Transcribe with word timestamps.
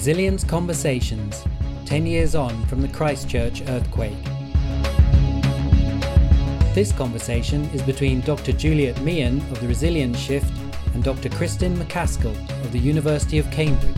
Resilience 0.00 0.44
Conversations 0.44 1.44
10 1.84 2.06
years 2.06 2.34
on 2.34 2.64
from 2.68 2.80
the 2.80 2.88
Christchurch 2.88 3.60
earthquake. 3.68 4.16
This 6.74 6.90
conversation 6.90 7.66
is 7.74 7.82
between 7.82 8.22
Dr. 8.22 8.52
Juliet 8.52 8.98
Mian 9.02 9.40
of 9.50 9.60
the 9.60 9.68
Resilience 9.68 10.18
Shift 10.18 10.50
and 10.94 11.04
Dr. 11.04 11.28
Kristen 11.28 11.76
MacAskill 11.76 12.34
of 12.64 12.72
the 12.72 12.78
University 12.78 13.38
of 13.38 13.50
Cambridge. 13.50 13.94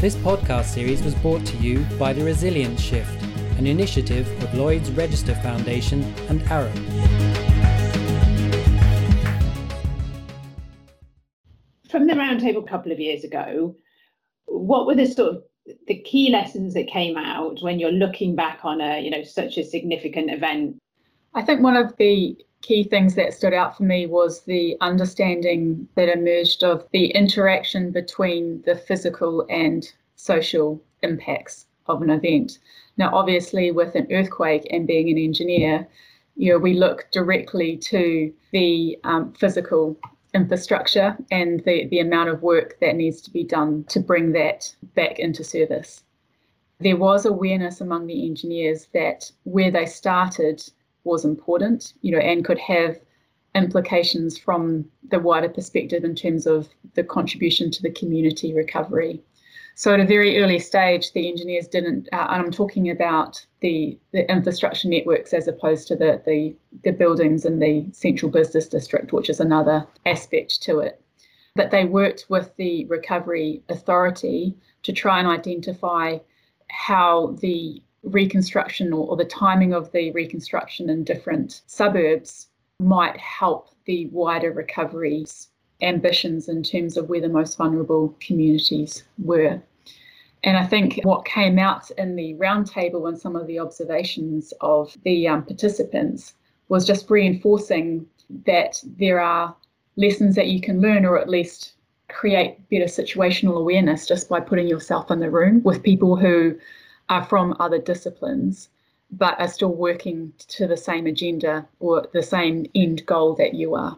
This 0.00 0.16
podcast 0.16 0.64
series 0.64 1.02
was 1.02 1.14
brought 1.16 1.44
to 1.44 1.56
you 1.58 1.80
by 1.98 2.14
the 2.14 2.24
Resilience 2.24 2.80
Shift, 2.80 3.22
an 3.58 3.66
initiative 3.66 4.26
of 4.42 4.54
Lloyd's 4.54 4.90
Register 4.92 5.34
Foundation 5.34 6.02
and 6.30 6.40
Arup. 6.44 7.27
Roundtable 12.38 12.64
a 12.64 12.68
couple 12.68 12.92
of 12.92 13.00
years 13.00 13.24
ago, 13.24 13.74
what 14.46 14.86
were 14.86 14.94
the 14.94 15.06
sort 15.06 15.34
of 15.34 15.42
the 15.86 15.98
key 15.98 16.30
lessons 16.30 16.74
that 16.74 16.86
came 16.86 17.16
out 17.16 17.60
when 17.60 17.78
you're 17.78 17.92
looking 17.92 18.34
back 18.34 18.60
on 18.64 18.80
a 18.80 19.00
you 19.00 19.10
know 19.10 19.22
such 19.22 19.58
a 19.58 19.64
significant 19.64 20.30
event? 20.30 20.76
I 21.34 21.42
think 21.42 21.62
one 21.62 21.76
of 21.76 21.94
the 21.98 22.36
key 22.62 22.84
things 22.84 23.14
that 23.14 23.34
stood 23.34 23.52
out 23.52 23.76
for 23.76 23.84
me 23.84 24.06
was 24.06 24.42
the 24.42 24.76
understanding 24.80 25.86
that 25.94 26.08
emerged 26.08 26.64
of 26.64 26.86
the 26.92 27.10
interaction 27.10 27.92
between 27.92 28.62
the 28.62 28.74
physical 28.74 29.46
and 29.48 29.92
social 30.16 30.82
impacts 31.02 31.66
of 31.86 32.02
an 32.02 32.10
event. 32.10 32.58
Now, 32.96 33.14
obviously, 33.14 33.70
with 33.70 33.94
an 33.94 34.08
earthquake 34.10 34.66
and 34.70 34.86
being 34.86 35.08
an 35.08 35.18
engineer, 35.18 35.86
you 36.36 36.52
know, 36.52 36.58
we 36.58 36.74
look 36.74 37.06
directly 37.12 37.76
to 37.76 38.32
the 38.52 38.98
um, 39.04 39.32
physical 39.34 39.96
infrastructure 40.34 41.16
and 41.30 41.64
the, 41.64 41.86
the 41.88 42.00
amount 42.00 42.28
of 42.28 42.42
work 42.42 42.78
that 42.80 42.96
needs 42.96 43.20
to 43.22 43.30
be 43.30 43.44
done 43.44 43.84
to 43.84 44.00
bring 44.00 44.32
that 44.32 44.74
back 44.94 45.18
into 45.18 45.42
service. 45.42 46.04
There 46.80 46.96
was 46.96 47.26
awareness 47.26 47.80
among 47.80 48.06
the 48.06 48.26
engineers 48.26 48.88
that 48.94 49.30
where 49.44 49.70
they 49.70 49.86
started 49.86 50.62
was 51.04 51.24
important, 51.24 51.94
you 52.02 52.12
know, 52.12 52.18
and 52.18 52.44
could 52.44 52.58
have 52.58 53.00
implications 53.54 54.38
from 54.38 54.84
the 55.10 55.18
wider 55.18 55.48
perspective 55.48 56.04
in 56.04 56.14
terms 56.14 56.46
of 56.46 56.68
the 56.94 57.02
contribution 57.02 57.70
to 57.72 57.82
the 57.82 57.90
community 57.90 58.54
recovery. 58.54 59.22
So 59.78 59.94
at 59.94 60.00
a 60.00 60.04
very 60.04 60.40
early 60.40 60.58
stage, 60.58 61.12
the 61.12 61.28
engineers 61.28 61.68
didn't, 61.68 62.08
uh, 62.12 62.26
and 62.30 62.42
I'm 62.42 62.50
talking 62.50 62.90
about 62.90 63.46
the, 63.60 63.96
the 64.10 64.28
infrastructure 64.28 64.88
networks 64.88 65.32
as 65.32 65.46
opposed 65.46 65.86
to 65.86 65.94
the, 65.94 66.20
the, 66.26 66.56
the 66.82 66.90
buildings 66.90 67.44
in 67.44 67.60
the 67.60 67.86
central 67.92 68.28
business 68.28 68.66
district, 68.66 69.12
which 69.12 69.30
is 69.30 69.38
another 69.38 69.86
aspect 70.04 70.60
to 70.62 70.80
it. 70.80 71.00
But 71.54 71.70
they 71.70 71.84
worked 71.84 72.26
with 72.28 72.50
the 72.56 72.86
recovery 72.86 73.62
authority 73.68 74.56
to 74.82 74.92
try 74.92 75.20
and 75.20 75.28
identify 75.28 76.18
how 76.70 77.36
the 77.40 77.80
reconstruction 78.02 78.92
or, 78.92 79.06
or 79.10 79.16
the 79.16 79.24
timing 79.26 79.74
of 79.74 79.92
the 79.92 80.10
reconstruction 80.10 80.90
in 80.90 81.04
different 81.04 81.62
suburbs 81.68 82.48
might 82.80 83.16
help 83.16 83.68
the 83.84 84.06
wider 84.06 84.50
recovery's 84.50 85.50
ambitions 85.80 86.48
in 86.48 86.64
terms 86.64 86.96
of 86.96 87.08
where 87.08 87.20
the 87.20 87.28
most 87.28 87.56
vulnerable 87.56 88.16
communities 88.18 89.04
were. 89.18 89.62
And 90.44 90.56
I 90.56 90.64
think 90.64 91.00
what 91.02 91.24
came 91.24 91.58
out 91.58 91.90
in 91.92 92.14
the 92.16 92.34
roundtable 92.34 93.08
and 93.08 93.18
some 93.18 93.36
of 93.36 93.46
the 93.46 93.58
observations 93.58 94.52
of 94.60 94.96
the 95.04 95.26
um, 95.28 95.42
participants 95.44 96.34
was 96.68 96.86
just 96.86 97.10
reinforcing 97.10 98.06
that 98.46 98.82
there 98.98 99.20
are 99.20 99.54
lessons 99.96 100.36
that 100.36 100.48
you 100.48 100.60
can 100.60 100.80
learn, 100.80 101.04
or 101.04 101.18
at 101.18 101.28
least 101.28 101.74
create 102.08 102.68
better 102.70 102.84
situational 102.84 103.58
awareness 103.58 104.06
just 104.06 104.28
by 104.28 104.40
putting 104.40 104.68
yourself 104.68 105.10
in 105.10 105.18
the 105.18 105.30
room 105.30 105.62
with 105.62 105.82
people 105.82 106.16
who 106.16 106.56
are 107.08 107.24
from 107.24 107.56
other 107.58 107.78
disciplines 107.78 108.68
but 109.10 109.38
are 109.40 109.48
still 109.48 109.74
working 109.74 110.32
to 110.48 110.66
the 110.66 110.76
same 110.76 111.06
agenda 111.06 111.66
or 111.80 112.06
the 112.12 112.22
same 112.22 112.66
end 112.74 113.04
goal 113.06 113.34
that 113.34 113.54
you 113.54 113.74
are. 113.74 113.96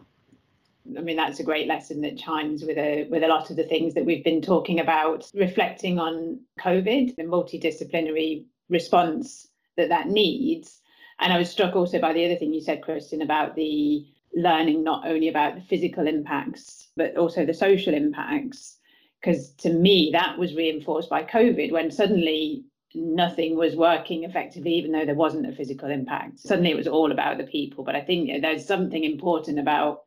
I 0.97 1.01
mean, 1.01 1.15
that's 1.15 1.39
a 1.39 1.43
great 1.43 1.67
lesson 1.67 2.01
that 2.01 2.17
chimes 2.17 2.63
with 2.63 2.77
a 2.77 3.07
with 3.09 3.23
a 3.23 3.27
lot 3.27 3.49
of 3.49 3.55
the 3.55 3.63
things 3.63 3.93
that 3.93 4.05
we've 4.05 4.23
been 4.23 4.41
talking 4.41 4.79
about, 4.79 5.29
reflecting 5.33 5.99
on 5.99 6.39
COVID, 6.59 7.15
the 7.15 7.23
multidisciplinary 7.23 8.45
response 8.69 9.47
that 9.77 9.89
that 9.89 10.07
needs. 10.07 10.81
And 11.19 11.31
I 11.31 11.37
was 11.37 11.51
struck 11.51 11.75
also 11.75 11.99
by 11.99 12.13
the 12.13 12.25
other 12.25 12.35
thing 12.35 12.53
you 12.53 12.61
said, 12.61 12.81
Kristen, 12.81 13.21
about 13.21 13.55
the 13.55 14.05
learning 14.33 14.83
not 14.83 15.05
only 15.05 15.27
about 15.27 15.55
the 15.55 15.61
physical 15.61 16.07
impacts, 16.07 16.89
but 16.95 17.15
also 17.15 17.45
the 17.45 17.53
social 17.53 17.93
impacts. 17.93 18.77
Because 19.21 19.51
to 19.57 19.71
me, 19.71 20.09
that 20.13 20.37
was 20.39 20.55
reinforced 20.55 21.09
by 21.09 21.23
COVID 21.23 21.71
when 21.71 21.91
suddenly 21.91 22.65
nothing 22.95 23.55
was 23.55 23.75
working 23.75 24.23
effectively, 24.23 24.73
even 24.73 24.91
though 24.91 25.05
there 25.05 25.15
wasn't 25.15 25.47
a 25.47 25.55
physical 25.55 25.89
impact. 25.89 26.39
Suddenly 26.39 26.71
it 26.71 26.77
was 26.77 26.87
all 26.87 27.11
about 27.11 27.37
the 27.37 27.43
people. 27.43 27.83
But 27.83 27.95
I 27.95 28.01
think 28.01 28.41
there's 28.41 28.65
something 28.65 29.03
important 29.03 29.59
about 29.59 30.01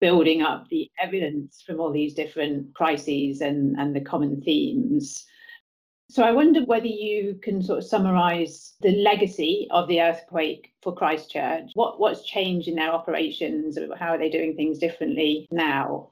building 0.00 0.42
up 0.42 0.68
the 0.68 0.90
evidence 1.00 1.62
from 1.66 1.80
all 1.80 1.90
these 1.90 2.14
different 2.14 2.74
crises 2.74 3.40
and, 3.40 3.78
and 3.78 3.94
the 3.94 4.00
common 4.00 4.40
themes. 4.40 5.26
So 6.10 6.22
I 6.22 6.32
wonder 6.32 6.62
whether 6.64 6.86
you 6.86 7.38
can 7.42 7.62
sort 7.62 7.78
of 7.80 7.84
summarize 7.84 8.74
the 8.80 8.92
legacy 8.92 9.68
of 9.70 9.88
the 9.88 10.00
earthquake 10.00 10.72
for 10.82 10.94
Christchurch. 10.94 11.70
What 11.74 12.00
what's 12.00 12.24
changed 12.24 12.66
in 12.66 12.76
their 12.76 12.92
operations? 12.92 13.78
How 13.98 14.14
are 14.14 14.18
they 14.18 14.30
doing 14.30 14.56
things 14.56 14.78
differently 14.78 15.46
now? 15.50 16.08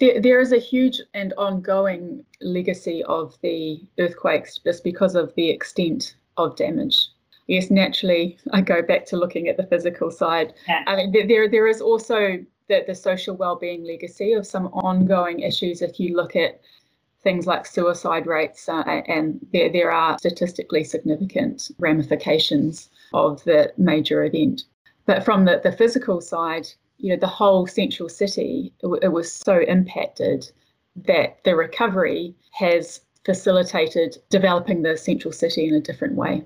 There, 0.00 0.20
there 0.20 0.40
is 0.40 0.52
a 0.52 0.58
huge 0.58 1.00
and 1.12 1.34
ongoing 1.36 2.24
legacy 2.40 3.04
of 3.04 3.36
the 3.42 3.82
earthquakes 3.98 4.58
just 4.58 4.82
because 4.82 5.14
of 5.14 5.34
the 5.34 5.50
extent 5.50 6.16
of 6.38 6.56
damage. 6.56 7.08
Yes, 7.48 7.70
naturally, 7.70 8.38
I 8.52 8.62
go 8.62 8.80
back 8.80 9.04
to 9.06 9.16
looking 9.16 9.48
at 9.48 9.58
the 9.58 9.66
physical 9.66 10.10
side. 10.10 10.54
Yeah. 10.66 10.84
I 10.86 10.96
mean, 10.96 11.12
there, 11.12 11.48
there 11.48 11.66
is 11.66 11.82
also 11.82 12.38
the, 12.68 12.84
the 12.86 12.94
social 12.94 13.36
well-being 13.36 13.84
legacy 13.84 14.32
of 14.32 14.46
some 14.46 14.66
ongoing 14.68 15.40
issues. 15.40 15.82
If 15.82 15.98
you 16.00 16.16
look 16.16 16.36
at 16.36 16.60
things 17.22 17.46
like 17.46 17.66
suicide 17.66 18.26
rates, 18.26 18.68
uh, 18.68 18.82
and 19.06 19.44
there, 19.52 19.70
there 19.70 19.92
are 19.92 20.18
statistically 20.18 20.84
significant 20.84 21.70
ramifications 21.78 22.90
of 23.12 23.42
the 23.44 23.72
major 23.76 24.24
event. 24.24 24.64
But 25.06 25.24
from 25.24 25.44
the, 25.44 25.60
the 25.62 25.72
physical 25.72 26.20
side, 26.20 26.66
you 26.98 27.10
know, 27.10 27.20
the 27.20 27.26
whole 27.26 27.66
central 27.66 28.08
city, 28.08 28.72
it, 28.82 29.04
it 29.04 29.12
was 29.12 29.32
so 29.32 29.60
impacted 29.60 30.50
that 30.96 31.42
the 31.44 31.56
recovery 31.56 32.34
has 32.52 33.00
facilitated 33.24 34.18
developing 34.30 34.82
the 34.82 34.96
central 34.96 35.32
city 35.32 35.68
in 35.68 35.74
a 35.74 35.80
different 35.80 36.14
way. 36.14 36.44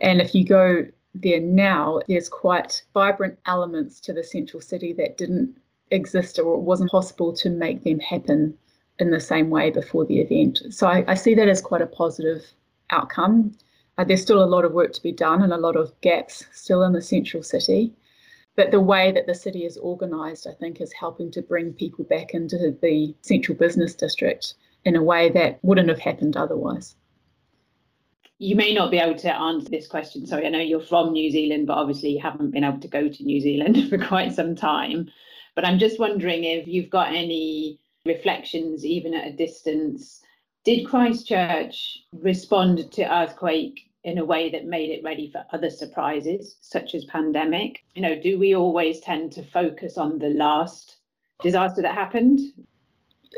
And 0.00 0.20
if 0.20 0.34
you 0.34 0.44
go 0.44 0.86
there 1.22 1.40
now, 1.40 2.00
there's 2.08 2.28
quite 2.28 2.82
vibrant 2.94 3.38
elements 3.46 4.00
to 4.00 4.12
the 4.12 4.22
central 4.22 4.60
city 4.60 4.92
that 4.94 5.16
didn't 5.16 5.56
exist 5.90 6.38
or 6.38 6.54
it 6.54 6.60
wasn't 6.60 6.90
possible 6.90 7.32
to 7.32 7.50
make 7.50 7.84
them 7.84 7.98
happen 8.00 8.56
in 8.98 9.10
the 9.10 9.20
same 9.20 9.50
way 9.50 9.70
before 9.70 10.04
the 10.04 10.20
event. 10.20 10.62
So 10.70 10.86
I, 10.86 11.04
I 11.06 11.14
see 11.14 11.34
that 11.34 11.48
as 11.48 11.60
quite 11.60 11.82
a 11.82 11.86
positive 11.86 12.44
outcome. 12.90 13.56
Uh, 13.98 14.04
there's 14.04 14.22
still 14.22 14.42
a 14.42 14.46
lot 14.46 14.64
of 14.64 14.72
work 14.72 14.92
to 14.92 15.02
be 15.02 15.12
done 15.12 15.42
and 15.42 15.52
a 15.52 15.58
lot 15.58 15.76
of 15.76 15.98
gaps 16.00 16.44
still 16.52 16.82
in 16.82 16.92
the 16.92 17.02
central 17.02 17.42
city. 17.42 17.92
But 18.56 18.70
the 18.70 18.80
way 18.80 19.12
that 19.12 19.26
the 19.26 19.34
city 19.34 19.66
is 19.66 19.76
organised, 19.78 20.46
I 20.46 20.52
think, 20.52 20.80
is 20.80 20.92
helping 20.92 21.30
to 21.32 21.42
bring 21.42 21.74
people 21.74 22.04
back 22.04 22.32
into 22.32 22.74
the 22.80 23.14
central 23.20 23.56
business 23.56 23.94
district 23.94 24.54
in 24.84 24.96
a 24.96 25.02
way 25.02 25.28
that 25.30 25.58
wouldn't 25.62 25.88
have 25.88 25.98
happened 25.98 26.36
otherwise 26.36 26.96
you 28.38 28.54
may 28.54 28.74
not 28.74 28.90
be 28.90 28.98
able 28.98 29.18
to 29.18 29.34
answer 29.34 29.68
this 29.68 29.86
question. 29.86 30.26
Sorry, 30.26 30.46
I 30.46 30.50
know 30.50 30.60
you're 30.60 30.80
from 30.80 31.12
New 31.12 31.30
Zealand, 31.30 31.66
but 31.66 31.78
obviously 31.78 32.10
you 32.10 32.20
haven't 32.20 32.50
been 32.50 32.64
able 32.64 32.80
to 32.80 32.88
go 32.88 33.08
to 33.08 33.24
New 33.24 33.40
Zealand 33.40 33.88
for 33.88 33.98
quite 33.98 34.34
some 34.34 34.54
time. 34.54 35.10
But 35.54 35.64
I'm 35.64 35.78
just 35.78 35.98
wondering 35.98 36.44
if 36.44 36.66
you've 36.66 36.90
got 36.90 37.14
any 37.14 37.78
reflections, 38.04 38.84
even 38.84 39.14
at 39.14 39.26
a 39.26 39.32
distance. 39.32 40.20
Did 40.64 40.86
Christchurch 40.86 41.98
respond 42.12 42.92
to 42.92 43.12
earthquake 43.12 43.80
in 44.04 44.18
a 44.18 44.24
way 44.24 44.50
that 44.50 44.66
made 44.66 44.90
it 44.90 45.02
ready 45.02 45.30
for 45.30 45.44
other 45.52 45.70
surprises, 45.70 46.56
such 46.60 46.94
as 46.94 47.04
pandemic? 47.06 47.84
You 47.94 48.02
know, 48.02 48.20
do 48.20 48.38
we 48.38 48.54
always 48.54 49.00
tend 49.00 49.32
to 49.32 49.42
focus 49.42 49.96
on 49.96 50.18
the 50.18 50.28
last 50.28 50.98
disaster 51.42 51.82
that 51.82 51.94
happened? 51.94 52.40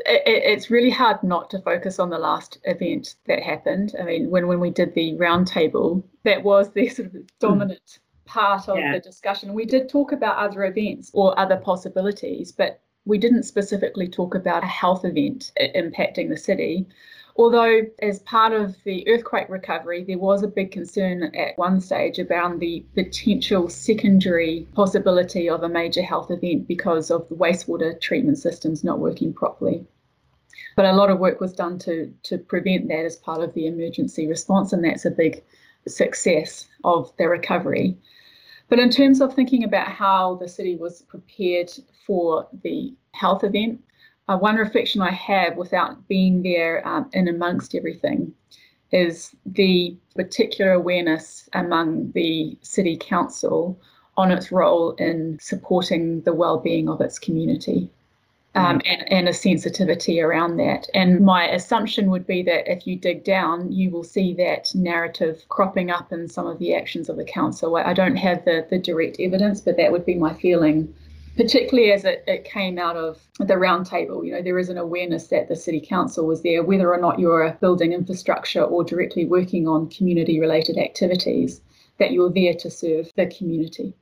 It, 0.05 0.23
it's 0.25 0.69
really 0.69 0.89
hard 0.89 1.21
not 1.23 1.49
to 1.51 1.59
focus 1.59 1.99
on 1.99 2.09
the 2.09 2.17
last 2.17 2.59
event 2.63 3.15
that 3.27 3.41
happened. 3.41 3.95
I 3.99 4.03
mean, 4.03 4.29
when, 4.29 4.47
when 4.47 4.59
we 4.59 4.69
did 4.69 4.93
the 4.93 5.13
roundtable, 5.13 6.03
that 6.23 6.43
was 6.43 6.71
the 6.71 6.89
sort 6.89 7.13
of 7.13 7.39
dominant 7.39 7.81
mm. 7.85 8.25
part 8.25 8.69
of 8.69 8.77
yeah. 8.77 8.93
the 8.93 8.99
discussion. 8.99 9.53
We 9.53 9.65
did 9.65 9.89
talk 9.89 10.11
about 10.11 10.37
other 10.37 10.63
events 10.65 11.11
or 11.13 11.37
other 11.39 11.57
possibilities, 11.57 12.51
but 12.51 12.81
we 13.05 13.17
didn't 13.17 13.43
specifically 13.43 14.07
talk 14.07 14.35
about 14.35 14.63
a 14.63 14.67
health 14.67 15.05
event 15.05 15.51
impacting 15.59 16.29
the 16.29 16.37
city. 16.37 16.87
Although, 17.35 17.83
as 18.01 18.19
part 18.19 18.53
of 18.53 18.75
the 18.83 19.07
earthquake 19.07 19.49
recovery, 19.49 20.03
there 20.03 20.17
was 20.17 20.43
a 20.43 20.47
big 20.47 20.71
concern 20.71 21.23
at 21.35 21.57
one 21.57 21.79
stage 21.79 22.19
about 22.19 22.59
the 22.59 22.83
potential 22.95 23.69
secondary 23.69 24.67
possibility 24.73 25.49
of 25.49 25.63
a 25.63 25.69
major 25.69 26.01
health 26.01 26.31
event 26.31 26.67
because 26.67 27.09
of 27.11 27.27
the 27.29 27.35
wastewater 27.35 27.99
treatment 28.01 28.37
systems 28.37 28.83
not 28.83 28.99
working 28.99 29.33
properly. 29.33 29.85
But 30.75 30.85
a 30.85 30.93
lot 30.93 31.09
of 31.09 31.19
work 31.19 31.39
was 31.39 31.53
done 31.53 31.79
to, 31.79 32.13
to 32.23 32.37
prevent 32.37 32.87
that 32.89 33.05
as 33.05 33.15
part 33.15 33.41
of 33.41 33.53
the 33.53 33.67
emergency 33.67 34.27
response, 34.27 34.73
and 34.73 34.83
that's 34.83 35.05
a 35.05 35.11
big 35.11 35.43
success 35.87 36.67
of 36.83 37.11
the 37.17 37.27
recovery. 37.27 37.97
But 38.69 38.79
in 38.79 38.89
terms 38.89 39.21
of 39.21 39.33
thinking 39.33 39.63
about 39.63 39.87
how 39.87 40.35
the 40.35 40.47
city 40.47 40.75
was 40.75 41.01
prepared 41.03 41.71
for 42.05 42.47
the 42.63 42.93
health 43.13 43.43
event, 43.43 43.81
uh, 44.29 44.37
one 44.37 44.55
reflection 44.55 45.01
I 45.01 45.11
have 45.11 45.57
without 45.57 46.07
being 46.07 46.43
there 46.43 46.87
um, 46.87 47.09
in 47.13 47.27
amongst 47.27 47.73
everything 47.73 48.31
is 48.91 49.35
the 49.45 49.95
particular 50.15 50.71
awareness 50.73 51.49
among 51.53 52.11
the 52.11 52.57
city 52.61 52.95
council 52.95 53.79
on 54.17 54.31
its 54.31 54.51
role 54.51 54.91
in 54.93 55.39
supporting 55.41 56.21
the 56.21 56.33
well-being 56.33 56.89
of 56.89 57.01
its 57.01 57.17
community. 57.17 57.89
Um, 58.55 58.79
mm. 58.79 58.81
and, 58.85 59.13
and, 59.13 59.29
a 59.29 59.33
sensitivity 59.33 60.19
around 60.19 60.57
that. 60.57 60.87
And 60.95 61.21
my 61.21 61.47
assumption 61.47 62.09
would 62.09 62.25
be 62.25 62.41
that 62.43 62.67
if 62.67 62.87
you 62.87 62.95
dig 62.95 63.23
down, 63.23 63.71
you 63.71 63.91
will 63.91 64.03
see 64.03 64.33
that 64.35 64.73
narrative 64.73 65.45
cropping 65.49 65.91
up 65.91 66.11
in 66.11 66.27
some 66.27 66.47
of 66.47 66.57
the 66.57 66.73
actions 66.73 67.09
of 67.09 67.17
the 67.17 67.23
council. 67.23 67.75
I 67.77 67.93
don't 67.93 68.15
have 68.15 68.45
the, 68.45 68.65
the 68.67 68.79
direct 68.79 69.19
evidence, 69.19 69.61
but 69.61 69.77
that 69.77 69.91
would 69.91 70.03
be 70.03 70.15
my 70.15 70.33
feeling 70.33 70.91
particularly 71.39 71.93
as 71.93 72.03
it, 72.03 72.21
it 72.27 72.43
came 72.43 72.77
out 72.77 72.97
of 72.97 73.17
the 73.39 73.53
roundtable. 73.53 74.25
You 74.25 74.33
know, 74.33 74.41
there 74.41 74.59
is 74.59 74.67
an 74.67 74.77
awareness 74.77 75.27
that 75.27 75.47
the 75.47 75.55
city 75.55 75.79
council 75.79 76.27
was 76.27 76.43
there, 76.43 76.63
whether 76.63 76.93
or 76.93 76.99
not 76.99 77.17
you're 77.17 77.57
building 77.61 77.93
infrastructure 77.93 78.61
or 78.61 78.83
directly 78.83 79.23
working 79.23 79.65
on 79.65 79.89
community 79.89 80.37
related 80.37 80.77
activities, 80.77 81.61
that 81.97 82.11
you're 82.11 82.29
there 82.29 82.55
to 82.55 82.69
serve 82.69 83.09
the 83.15 83.25
community. 83.27 83.93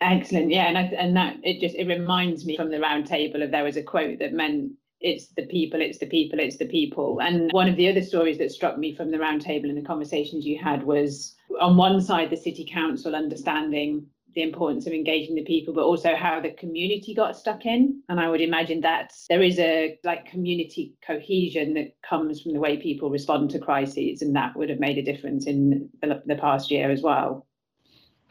Excellent, 0.00 0.50
yeah, 0.50 0.68
and 0.68 0.78
I, 0.78 0.82
and 0.84 1.14
that 1.16 1.36
it 1.42 1.60
just 1.60 1.74
it 1.74 1.86
reminds 1.86 2.46
me 2.46 2.56
from 2.56 2.70
the 2.70 2.78
roundtable 2.78 3.44
of 3.44 3.50
there 3.50 3.64
was 3.64 3.76
a 3.76 3.82
quote 3.82 4.18
that 4.20 4.32
meant 4.32 4.72
it's 5.02 5.26
the 5.36 5.44
people, 5.46 5.82
it's 5.82 5.98
the 5.98 6.06
people, 6.06 6.38
it's 6.38 6.56
the 6.56 6.66
people. 6.66 7.20
And 7.20 7.52
one 7.52 7.68
of 7.68 7.76
the 7.76 7.90
other 7.90 8.02
stories 8.02 8.38
that 8.38 8.52
struck 8.52 8.78
me 8.78 8.94
from 8.94 9.10
the 9.10 9.18
roundtable 9.18 9.68
and 9.68 9.76
the 9.76 9.82
conversations 9.82 10.46
you 10.46 10.58
had 10.58 10.84
was 10.84 11.34
on 11.60 11.76
one 11.76 12.00
side 12.00 12.30
the 12.30 12.36
city 12.38 12.66
council 12.72 13.14
understanding 13.14 14.06
the 14.34 14.42
importance 14.42 14.86
of 14.86 14.92
engaging 14.92 15.34
the 15.34 15.44
people, 15.44 15.74
but 15.74 15.84
also 15.84 16.14
how 16.14 16.40
the 16.40 16.52
community 16.52 17.14
got 17.14 17.36
stuck 17.36 17.66
in. 17.66 18.02
And 18.08 18.20
I 18.20 18.28
would 18.28 18.40
imagine 18.40 18.80
that 18.82 19.12
there 19.28 19.42
is 19.42 19.58
a 19.58 19.98
like 20.04 20.26
community 20.26 20.94
cohesion 21.04 21.74
that 21.74 21.96
comes 22.08 22.40
from 22.40 22.52
the 22.52 22.60
way 22.60 22.76
people 22.76 23.10
respond 23.10 23.50
to 23.50 23.58
crises, 23.58 24.22
and 24.22 24.36
that 24.36 24.56
would 24.56 24.70
have 24.70 24.80
made 24.80 24.98
a 24.98 25.02
difference 25.02 25.46
in 25.46 25.88
the, 26.02 26.22
the 26.26 26.36
past 26.36 26.70
year 26.70 26.90
as 26.90 27.02
well. 27.02 27.46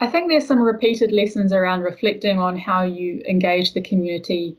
I 0.00 0.06
think 0.06 0.30
there's 0.30 0.46
some 0.46 0.62
repeated 0.62 1.10
lessons 1.10 1.52
around 1.52 1.80
reflecting 1.80 2.38
on 2.38 2.56
how 2.56 2.84
you 2.84 3.20
engage 3.28 3.74
the 3.74 3.80
community 3.80 4.56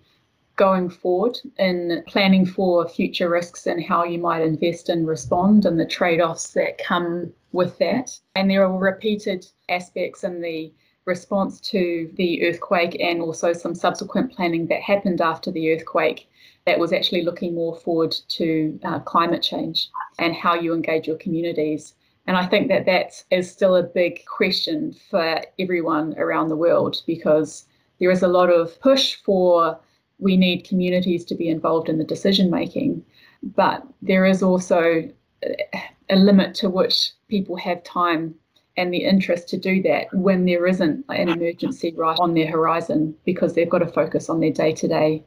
going 0.58 0.90
forward 0.90 1.38
in 1.58 2.04
planning 2.06 2.46
for 2.46 2.88
future 2.90 3.30
risks 3.30 3.66
and 3.66 3.82
how 3.82 4.04
you 4.04 4.20
might 4.20 4.42
invest 4.42 4.90
and 4.90 5.08
respond 5.08 5.66
and 5.66 5.80
the 5.80 5.86
trade 5.86 6.20
offs 6.20 6.52
that 6.52 6.78
come 6.78 7.32
with 7.54 7.78
that. 7.78 8.12
And 8.36 8.50
there 8.50 8.66
are 8.66 8.78
repeated 8.78 9.48
aspects 9.70 10.26
in 10.26 10.42
the 10.42 10.74
response 11.10 11.60
to 11.60 12.10
the 12.16 12.48
earthquake 12.48 12.96
and 13.02 13.22
also 13.22 13.52
some 13.52 13.76
subsequent 13.76 14.32
planning 14.32 14.68
that 14.68 14.82
happened 14.82 15.20
after 15.20 15.52
the 15.52 15.74
earthquake 15.74 16.30
that 16.66 16.80
was 16.80 16.94
actually 16.94 17.24
looking 17.24 17.54
more 17.54 17.76
forward 17.76 18.16
to 18.30 18.80
uh, 18.86 19.00
climate 19.00 19.42
change 19.42 19.90
and 20.20 20.36
how 20.36 20.54
you 20.54 20.74
engage 20.74 21.08
your 21.08 21.18
communities. 21.18 21.96
And 22.28 22.38
I 22.38 22.46
think 22.46 22.70
that 22.70 22.86
that 22.86 23.24
is 23.32 23.52
still 23.52 23.76
a 23.76 23.84
big 23.84 24.24
question 24.26 24.94
for 25.10 25.42
everyone 25.58 26.16
around 26.18 26.50
the 26.50 26.62
world 26.66 27.02
because 27.08 27.66
there 28.00 28.12
is 28.12 28.24
a 28.24 28.28
lot 28.28 28.50
of 28.50 28.80
push 28.80 29.16
for 29.16 29.80
we 30.20 30.38
need 30.38 30.68
communities 30.68 31.26
to 31.26 31.36
be 31.36 31.50
involved 31.50 31.90
in 31.90 31.98
the 31.98 32.04
decision 32.04 32.50
making, 32.52 33.04
but 33.56 33.86
there 34.02 34.26
is 34.26 34.44
also 34.44 35.10
a 36.10 36.16
limit 36.16 36.54
to 36.56 36.70
which 36.70 37.12
people 37.30 37.56
have 37.56 37.84
time 37.84 38.36
and 38.78 38.94
the 38.94 39.04
interest 39.04 39.50
to 39.50 39.58
do 39.58 39.82
that 39.84 40.08
when 40.14 40.46
there 40.46 40.66
isn't 40.66 41.04
an 41.10 41.30
emergency 41.30 41.94
right 41.96 42.18
on 42.20 42.34
their 42.34 42.50
horizon 42.50 43.16
because 43.26 43.54
they've 43.54 43.70
got 43.70 43.80
to 43.80 43.88
focus 43.88 44.30
on 44.30 44.40
their 44.40 44.52
day 44.52 44.72
to 44.74 44.88
day 44.88 45.24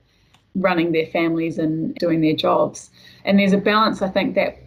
running 0.55 0.93
their 0.93 1.07
families 1.07 1.59
and 1.59 1.95
doing 1.97 2.21
their 2.21 2.35
jobs. 2.35 2.91
And 3.25 3.39
there's 3.39 3.53
a 3.53 3.59
balance, 3.59 4.03
I 4.03 4.09
think, 4.09 4.35
that 4.35 4.59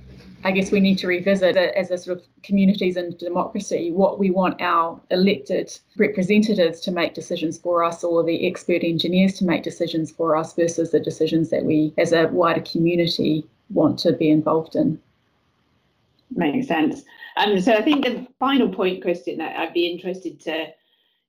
I 0.44 0.51
guess 0.51 0.72
we 0.72 0.80
need 0.80 1.00
to 1.00 1.07
revisit 1.07 1.57
as 1.57 1.89
a 1.89 1.98
sort 1.98 2.19
of 2.19 2.24
communities 2.44 2.98
and 2.98 3.18
democracy 3.18 3.92
what 3.92 4.19
we 4.19 4.30
want 4.30 4.62
our 4.62 5.01
elected 5.10 5.75
representatives 5.98 6.80
to 6.81 6.92
make 6.92 7.16
decisions 7.16 7.57
for 7.57 7.83
us 7.83 8.04
or 8.04 8.24
the 8.24 8.48
expert 8.48 8.83
engineers 8.83 9.33
to 9.39 9.45
make 9.45 9.63
decisions 9.63 10.12
for 10.12 10.38
us 10.38 10.54
versus 10.54 10.92
the 10.92 11.00
decisions 11.00 11.50
that 11.50 11.66
we 11.66 11.94
as 11.98 12.13
a 12.13 12.27
wider 12.27 12.62
community 12.62 13.44
want 13.72 13.98
to 14.00 14.13
be 14.13 14.30
involved 14.30 14.75
in. 14.75 15.01
Makes 16.31 16.68
sense. 16.68 17.04
Um, 17.38 17.60
so 17.62 17.74
I 17.74 17.81
think 17.81 18.04
the 18.04 18.27
final 18.39 18.69
point, 18.69 19.01
Kristen, 19.01 19.38
that 19.38 19.57
I'd 19.57 19.74
be 19.74 19.88
interested 19.88 20.39
to 20.42 20.68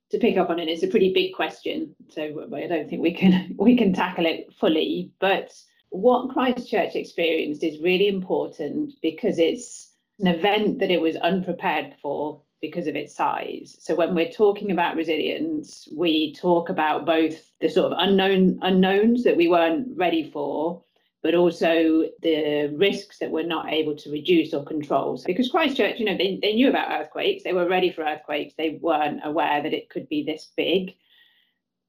to 0.09 0.17
pick 0.19 0.37
up 0.37 0.49
on 0.49 0.59
it. 0.59 0.69
It's 0.69 0.83
a 0.83 0.87
pretty 0.87 1.13
big 1.13 1.33
question, 1.33 1.93
so 2.09 2.47
I 2.55 2.67
don't 2.67 2.89
think 2.89 3.01
we 3.01 3.13
can 3.13 3.55
we 3.59 3.77
can 3.77 3.93
tackle 3.93 4.25
it 4.25 4.53
fully. 4.59 5.11
But 5.19 5.53
what 5.89 6.29
Christchurch 6.29 6.95
experienced 6.95 7.63
is 7.63 7.81
really 7.81 8.07
important 8.07 8.93
because 9.01 9.39
it's 9.39 9.91
an 10.19 10.27
event 10.27 10.79
that 10.79 10.91
it 10.91 11.01
was 11.01 11.15
unprepared 11.17 11.95
for 12.01 12.41
because 12.61 12.87
of 12.87 12.95
its 12.95 13.15
size. 13.15 13.77
So 13.79 13.95
when 13.95 14.15
we're 14.15 14.31
talking 14.31 14.71
about 14.71 14.95
resilience, 14.95 15.87
we 15.95 16.33
talk 16.33 16.69
about 16.69 17.05
both 17.05 17.51
the 17.61 17.69
sort 17.69 17.91
of 17.91 17.97
unknown 17.99 18.59
unknowns 18.61 19.23
that 19.23 19.37
we 19.37 19.47
weren't 19.47 19.89
ready 19.95 20.29
for, 20.31 20.83
but 21.23 21.35
also 21.35 22.03
the 22.21 22.73
risks 22.75 23.17
that 23.19 23.31
we're 23.31 23.45
not 23.45 23.71
able 23.73 23.95
to 23.95 24.11
reduce 24.11 24.53
or 24.53 24.63
control. 24.63 25.17
So 25.17 25.25
because 25.25 25.49
Christchurch, 25.49 25.99
you 25.99 26.05
know, 26.05 26.17
they, 26.17 26.39
they 26.41 26.53
knew 26.53 26.69
about 26.69 26.91
earthquakes, 26.91 27.43
they 27.43 27.53
were 27.53 27.67
ready 27.67 27.91
for 27.91 28.03
earthquakes, 28.03 28.53
they 28.57 28.79
weren't 28.81 29.21
aware 29.23 29.61
that 29.63 29.73
it 29.73 29.89
could 29.89 30.07
be 30.09 30.23
this 30.23 30.51
big. 30.55 30.93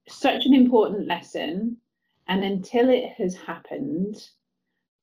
Such 0.09 0.47
an 0.47 0.55
important 0.55 1.07
lesson. 1.07 1.77
And 2.27 2.43
until 2.43 2.89
it 2.89 3.11
has 3.19 3.35
happened, 3.35 4.17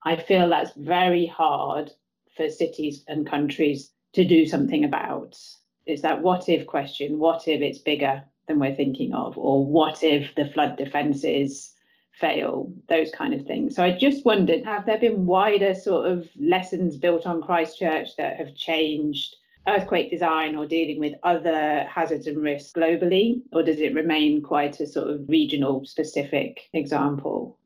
I 0.03 0.15
feel 0.15 0.49
that's 0.49 0.73
very 0.75 1.25
hard 1.25 1.91
for 2.35 2.49
cities 2.49 3.03
and 3.07 3.29
countries 3.29 3.91
to 4.13 4.25
do 4.25 4.45
something 4.45 4.85
about. 4.85 5.37
It's 5.85 6.01
that 6.01 6.21
what 6.21 6.49
if 6.49 6.65
question 6.65 7.19
what 7.19 7.47
if 7.47 7.61
it's 7.61 7.79
bigger 7.79 8.23
than 8.47 8.59
we're 8.59 8.75
thinking 8.75 9.13
of? 9.13 9.37
Or 9.37 9.65
what 9.65 10.03
if 10.03 10.33
the 10.35 10.45
flood 10.45 10.77
defences 10.77 11.74
fail, 12.19 12.71
those 12.87 13.11
kind 13.11 13.33
of 13.33 13.45
things. 13.45 13.75
So 13.75 13.83
I 13.83 13.91
just 13.91 14.25
wondered, 14.25 14.63
have 14.65 14.85
there 14.85 14.99
been 14.99 15.25
wider 15.25 15.73
sort 15.73 16.07
of 16.09 16.27
lessons 16.39 16.97
built 16.97 17.25
on 17.25 17.41
Christchurch 17.41 18.15
that 18.17 18.37
have 18.37 18.55
changed 18.55 19.35
earthquake 19.67 20.11
design 20.11 20.55
or 20.55 20.65
dealing 20.65 20.99
with 20.99 21.13
other 21.23 21.83
hazards 21.89 22.27
and 22.27 22.41
risks 22.41 22.71
globally, 22.71 23.41
or 23.51 23.63
does 23.63 23.79
it 23.79 23.93
remain 23.93 24.41
quite 24.41 24.79
a 24.79 24.87
sort 24.87 25.09
of 25.09 25.27
regional 25.27 25.83
specific 25.85 26.69
example? 26.73 27.57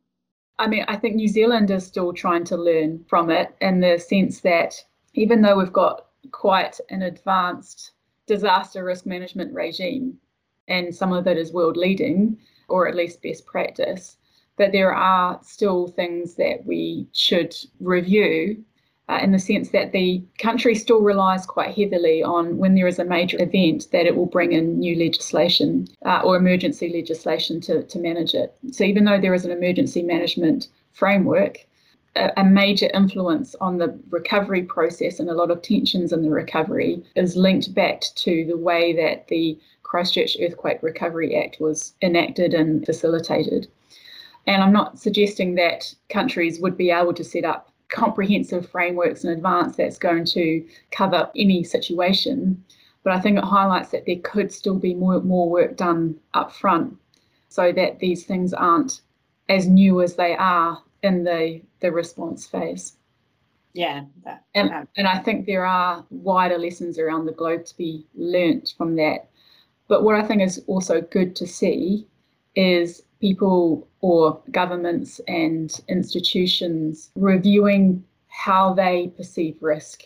I 0.57 0.67
mean, 0.67 0.85
I 0.87 0.95
think 0.95 1.15
New 1.15 1.27
Zealand 1.27 1.71
is 1.71 1.85
still 1.85 2.13
trying 2.13 2.43
to 2.45 2.57
learn 2.57 3.05
from 3.07 3.29
it 3.29 3.55
in 3.61 3.79
the 3.79 3.97
sense 3.97 4.41
that 4.41 4.75
even 5.13 5.41
though 5.41 5.57
we've 5.57 5.73
got 5.73 6.07
quite 6.31 6.79
an 6.89 7.01
advanced 7.01 7.91
disaster 8.27 8.83
risk 8.83 9.05
management 9.05 9.53
regime, 9.53 10.17
and 10.67 10.93
some 10.93 11.13
of 11.13 11.27
it 11.27 11.37
is 11.37 11.51
world 11.51 11.77
leading 11.77 12.37
or 12.67 12.87
at 12.87 12.95
least 12.95 13.21
best 13.23 13.45
practice, 13.45 14.17
but 14.59 14.73
there 14.73 14.93
are 14.93 15.39
still 15.41 15.87
things 15.87 16.35
that 16.35 16.65
we 16.65 17.07
should 17.13 17.55
review 17.79 18.61
uh, 19.07 19.17
in 19.23 19.31
the 19.31 19.39
sense 19.39 19.69
that 19.69 19.93
the 19.93 20.21
country 20.37 20.75
still 20.75 21.01
relies 21.01 21.45
quite 21.45 21.73
heavily 21.73 22.21
on 22.21 22.57
when 22.57 22.75
there 22.75 22.85
is 22.85 22.99
a 22.99 23.05
major 23.05 23.41
event 23.41 23.87
that 23.93 24.05
it 24.05 24.17
will 24.17 24.25
bring 24.25 24.51
in 24.51 24.77
new 24.77 24.95
legislation 24.99 25.87
uh, 26.05 26.21
or 26.25 26.35
emergency 26.35 26.89
legislation 26.89 27.61
to, 27.61 27.83
to 27.83 27.97
manage 27.99 28.33
it. 28.33 28.53
So 28.71 28.83
even 28.83 29.05
though 29.05 29.19
there 29.19 29.33
is 29.33 29.45
an 29.45 29.51
emergency 29.51 30.03
management 30.03 30.67
framework, 30.91 31.65
a, 32.17 32.29
a 32.35 32.43
major 32.43 32.89
influence 32.93 33.55
on 33.61 33.77
the 33.77 33.97
recovery 34.09 34.63
process 34.63 35.21
and 35.21 35.29
a 35.29 35.33
lot 35.35 35.51
of 35.51 35.61
tensions 35.61 36.11
in 36.11 36.21
the 36.21 36.29
recovery 36.29 37.01
is 37.15 37.37
linked 37.37 37.73
back 37.73 38.01
to 38.15 38.45
the 38.45 38.57
way 38.57 38.91
that 38.93 39.29
the 39.29 39.57
Christchurch 39.83 40.35
Earthquake 40.41 40.83
Recovery 40.83 41.35
Act 41.35 41.61
was 41.61 41.93
enacted 42.01 42.53
and 42.53 42.85
facilitated. 42.85 43.69
And 44.49 44.63
I'm 44.63 44.73
not 44.73 44.97
suggesting 44.97 45.53
that 45.55 45.93
countries 46.09 46.59
would 46.59 46.75
be 46.75 46.89
able 46.89 47.13
to 47.13 47.23
set 47.23 47.45
up 47.45 47.71
comprehensive 47.89 48.67
frameworks 48.67 49.23
in 49.23 49.29
advance 49.29 49.75
that's 49.75 49.99
going 49.99 50.25
to 50.25 50.65
cover 50.89 51.29
any 51.35 51.63
situation. 51.63 52.63
But 53.03 53.13
I 53.13 53.19
think 53.19 53.37
it 53.37 53.43
highlights 53.43 53.89
that 53.89 54.07
there 54.07 54.17
could 54.23 54.51
still 54.51 54.79
be 54.79 54.95
more, 54.95 55.21
more 55.21 55.47
work 55.47 55.77
done 55.77 56.15
up 56.33 56.51
front 56.51 56.97
so 57.49 57.71
that 57.73 57.99
these 57.99 58.25
things 58.25 58.51
aren't 58.51 59.01
as 59.49 59.67
new 59.67 60.01
as 60.01 60.15
they 60.15 60.35
are 60.35 60.81
in 61.03 61.23
the, 61.23 61.61
the 61.81 61.91
response 61.91 62.47
phase. 62.47 62.97
Yeah. 63.73 64.05
That, 64.25 64.45
and, 64.55 64.87
and 64.97 65.07
I 65.07 65.19
think 65.19 65.45
there 65.45 65.65
are 65.65 66.03
wider 66.09 66.57
lessons 66.57 66.97
around 66.97 67.27
the 67.27 67.33
globe 67.33 67.65
to 67.65 67.77
be 67.77 68.03
learnt 68.15 68.73
from 68.75 68.95
that. 68.95 69.29
But 69.87 70.03
what 70.03 70.15
I 70.15 70.23
think 70.23 70.41
is 70.41 70.63
also 70.65 71.01
good 71.01 71.35
to 71.35 71.45
see 71.45 72.07
is 72.55 73.03
people 73.19 73.87
or 74.01 74.41
governments 74.51 75.19
and 75.27 75.81
institutions 75.87 77.11
reviewing 77.15 78.03
how 78.27 78.73
they 78.73 79.11
perceive 79.17 79.57
risk. 79.61 80.03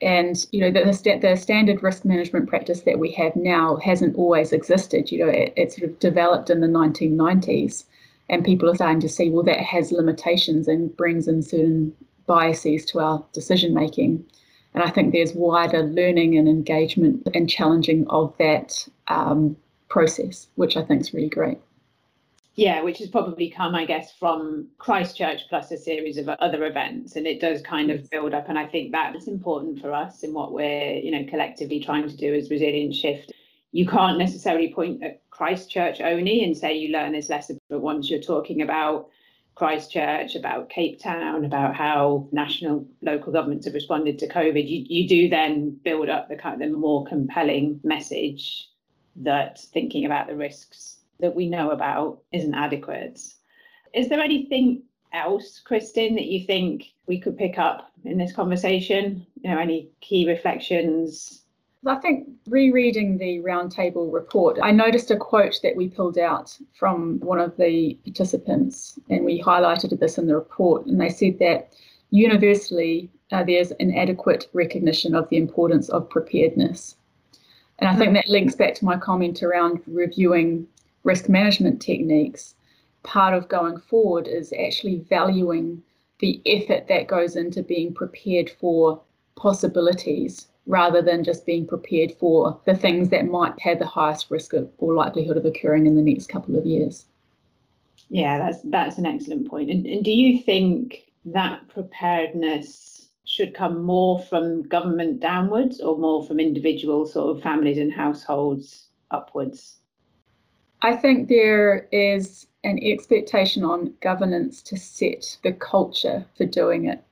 And 0.00 0.44
you 0.50 0.60
know 0.60 0.70
the, 0.70 0.84
the, 0.90 1.18
the 1.18 1.36
standard 1.36 1.82
risk 1.82 2.04
management 2.04 2.48
practice 2.48 2.80
that 2.82 2.98
we 2.98 3.12
have 3.12 3.36
now 3.36 3.76
hasn't 3.76 4.16
always 4.16 4.52
existed. 4.52 5.12
You 5.12 5.26
know, 5.26 5.30
it, 5.30 5.52
it 5.56 5.72
sort 5.72 5.88
of 5.88 5.98
developed 6.00 6.50
in 6.50 6.60
the 6.60 6.66
1990s, 6.66 7.84
and 8.28 8.44
people 8.44 8.68
are 8.68 8.74
starting 8.74 9.00
to 9.00 9.08
see 9.08 9.30
well 9.30 9.44
that 9.44 9.60
has 9.60 9.92
limitations 9.92 10.66
and 10.66 10.96
brings 10.96 11.28
in 11.28 11.42
certain 11.42 11.94
biases 12.26 12.84
to 12.86 12.98
our 12.98 13.24
decision 13.32 13.74
making. 13.74 14.24
And 14.74 14.82
I 14.82 14.90
think 14.90 15.12
there's 15.12 15.34
wider 15.34 15.82
learning 15.82 16.36
and 16.36 16.48
engagement 16.48 17.28
and 17.34 17.48
challenging 17.48 18.06
of 18.08 18.34
that 18.38 18.88
um, 19.08 19.56
process, 19.88 20.48
which 20.54 20.76
I 20.76 20.82
think 20.82 21.02
is 21.02 21.14
really 21.14 21.28
great. 21.28 21.58
Yeah, 22.54 22.82
which 22.82 22.98
has 22.98 23.08
probably 23.08 23.48
come, 23.48 23.74
I 23.74 23.86
guess, 23.86 24.12
from 24.12 24.68
Christchurch 24.76 25.48
plus 25.48 25.70
a 25.70 25.78
series 25.78 26.18
of 26.18 26.28
other 26.28 26.66
events, 26.66 27.16
and 27.16 27.26
it 27.26 27.40
does 27.40 27.62
kind 27.62 27.90
of 27.90 28.10
build 28.10 28.34
up. 28.34 28.48
And 28.48 28.58
I 28.58 28.66
think 28.66 28.92
that's 28.92 29.26
important 29.26 29.80
for 29.80 29.92
us 29.92 30.22
in 30.22 30.34
what 30.34 30.52
we're, 30.52 30.96
you 30.96 31.10
know, 31.10 31.24
collectively 31.30 31.80
trying 31.80 32.06
to 32.08 32.16
do 32.16 32.34
as 32.34 32.50
Resilience 32.50 32.96
Shift. 32.96 33.32
You 33.72 33.86
can't 33.86 34.18
necessarily 34.18 34.72
point 34.72 35.02
at 35.02 35.22
Christchurch 35.30 36.02
only 36.02 36.44
and 36.44 36.54
say 36.54 36.76
you 36.76 36.92
learn 36.92 37.12
this 37.12 37.30
lesson, 37.30 37.58
but 37.70 37.80
once 37.80 38.10
you're 38.10 38.20
talking 38.20 38.60
about 38.60 39.08
Christchurch, 39.54 40.34
about 40.34 40.68
Cape 40.68 41.00
Town, 41.00 41.46
about 41.46 41.74
how 41.74 42.28
national 42.32 42.86
local 43.00 43.32
governments 43.32 43.64
have 43.64 43.74
responded 43.74 44.18
to 44.18 44.28
COVID, 44.28 44.68
you, 44.68 44.84
you 44.88 45.08
do 45.08 45.30
then 45.30 45.78
build 45.84 46.10
up 46.10 46.28
the 46.28 46.36
kind 46.36 46.60
of 46.60 46.70
the 46.70 46.76
more 46.76 47.06
compelling 47.06 47.80
message 47.82 48.68
that 49.16 49.58
thinking 49.72 50.04
about 50.04 50.26
the 50.26 50.36
risks 50.36 50.98
that 51.22 51.34
we 51.34 51.48
know 51.48 51.70
about 51.70 52.20
isn't 52.32 52.54
adequate. 52.54 53.18
Is 53.94 54.08
there 54.08 54.20
anything 54.20 54.82
else, 55.14 55.60
Kristen, 55.64 56.14
that 56.16 56.26
you 56.26 56.44
think 56.46 56.92
we 57.06 57.18
could 57.18 57.38
pick 57.38 57.58
up 57.58 57.90
in 58.04 58.18
this 58.18 58.32
conversation? 58.32 59.26
You 59.42 59.50
know, 59.50 59.58
any 59.58 59.88
key 60.00 60.26
reflections? 60.26 61.42
I 61.86 61.96
think 61.96 62.28
rereading 62.46 63.18
the 63.18 63.40
roundtable 63.40 64.12
report, 64.12 64.58
I 64.62 64.70
noticed 64.70 65.10
a 65.10 65.16
quote 65.16 65.58
that 65.62 65.74
we 65.74 65.88
pulled 65.88 66.18
out 66.18 66.56
from 66.74 67.18
one 67.20 67.40
of 67.40 67.56
the 67.56 67.98
participants, 68.04 68.98
and 69.10 69.24
we 69.24 69.42
highlighted 69.42 69.98
this 69.98 70.18
in 70.18 70.26
the 70.26 70.36
report. 70.36 70.86
And 70.86 71.00
they 71.00 71.08
said 71.08 71.38
that 71.40 71.72
universally, 72.10 73.10
uh, 73.32 73.42
there's 73.42 73.72
an 73.72 73.94
adequate 73.96 74.48
recognition 74.52 75.14
of 75.14 75.28
the 75.28 75.38
importance 75.38 75.88
of 75.88 76.08
preparedness. 76.08 76.96
And 77.78 77.88
I 77.88 77.96
think 77.96 78.14
that 78.14 78.28
links 78.28 78.54
back 78.54 78.74
to 78.76 78.84
my 78.84 78.96
comment 78.96 79.42
around 79.42 79.80
reviewing 79.88 80.68
risk 81.04 81.28
management 81.28 81.80
techniques. 81.80 82.54
Part 83.02 83.34
of 83.34 83.48
going 83.48 83.78
forward 83.78 84.28
is 84.28 84.52
actually 84.52 84.98
valuing 85.08 85.82
the 86.20 86.40
effort 86.46 86.86
that 86.88 87.08
goes 87.08 87.34
into 87.36 87.62
being 87.62 87.92
prepared 87.92 88.48
for 88.48 89.00
possibilities 89.34 90.46
rather 90.66 91.02
than 91.02 91.24
just 91.24 91.44
being 91.44 91.66
prepared 91.66 92.12
for 92.12 92.60
the 92.64 92.76
things 92.76 93.08
that 93.08 93.26
might 93.26 93.58
have 93.60 93.80
the 93.80 93.86
highest 93.86 94.30
risk 94.30 94.52
of, 94.52 94.70
or 94.78 94.94
likelihood 94.94 95.36
of 95.36 95.44
occurring 95.44 95.86
in 95.86 95.96
the 95.96 96.02
next 96.02 96.28
couple 96.28 96.56
of 96.56 96.64
years. 96.64 97.06
Yeah, 98.08 98.38
that's 98.38 98.60
that's 98.64 98.98
an 98.98 99.06
excellent 99.06 99.48
point. 99.48 99.70
And, 99.70 99.86
and 99.86 100.04
do 100.04 100.12
you 100.12 100.40
think 100.42 101.10
that 101.24 101.66
preparedness 101.68 103.08
should 103.24 103.54
come 103.54 103.82
more 103.82 104.20
from 104.20 104.62
government 104.62 105.20
downwards 105.20 105.80
or 105.80 105.96
more 105.96 106.24
from 106.24 106.38
individual 106.38 107.06
sort 107.06 107.36
of 107.36 107.42
families 107.42 107.78
and 107.78 107.92
households 107.92 108.88
upwards? 109.10 109.78
I 110.82 110.96
think 110.96 111.28
there 111.28 111.86
is 111.92 112.48
an 112.64 112.78
expectation 112.82 113.64
on 113.64 113.94
governance 114.00 114.62
to 114.62 114.76
set 114.76 115.38
the 115.42 115.52
culture 115.52 116.24
for 116.36 116.44
doing 116.44 116.86
it. 116.86 117.02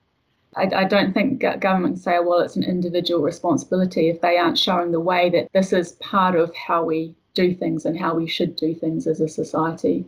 I, 0.55 0.69
I 0.75 0.83
don't 0.83 1.13
think 1.13 1.39
government 1.39 1.97
say, 1.97 2.19
well, 2.19 2.39
it's 2.39 2.57
an 2.57 2.63
individual 2.63 3.21
responsibility 3.21 4.09
if 4.09 4.19
they 4.19 4.37
aren't 4.37 4.57
showing 4.57 4.91
the 4.91 4.99
way 4.99 5.29
that 5.29 5.47
this 5.53 5.71
is 5.71 5.93
part 5.93 6.35
of 6.35 6.53
how 6.53 6.83
we 6.83 7.15
do 7.33 7.55
things 7.55 7.85
and 7.85 7.97
how 7.97 8.13
we 8.13 8.27
should 8.27 8.57
do 8.57 8.75
things 8.75 9.07
as 9.07 9.21
a 9.21 9.29
society. 9.29 10.05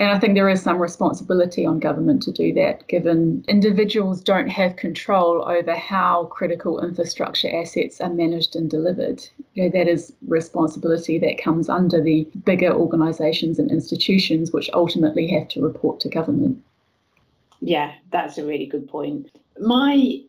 And 0.00 0.12
I 0.12 0.18
think 0.18 0.34
there 0.34 0.48
is 0.48 0.62
some 0.62 0.78
responsibility 0.78 1.66
on 1.66 1.80
government 1.80 2.22
to 2.22 2.32
do 2.32 2.52
that, 2.54 2.86
given 2.86 3.44
individuals 3.48 4.20
don't 4.20 4.48
have 4.48 4.76
control 4.76 5.42
over 5.48 5.74
how 5.74 6.26
critical 6.26 6.80
infrastructure 6.80 7.50
assets 7.52 8.00
are 8.00 8.12
managed 8.12 8.54
and 8.54 8.70
delivered. 8.70 9.26
You 9.54 9.64
know, 9.64 9.70
that 9.70 9.88
is 9.88 10.12
responsibility 10.28 11.18
that 11.18 11.42
comes 11.42 11.68
under 11.68 12.00
the 12.00 12.28
bigger 12.44 12.72
organisations 12.72 13.58
and 13.58 13.72
institutions, 13.72 14.52
which 14.52 14.70
ultimately 14.72 15.26
have 15.28 15.48
to 15.48 15.62
report 15.62 15.98
to 16.00 16.08
government. 16.08 16.62
Yeah, 17.60 17.92
that's 18.12 18.38
a 18.38 18.46
really 18.46 18.66
good 18.66 18.88
point. 18.88 19.36
My 19.58 20.20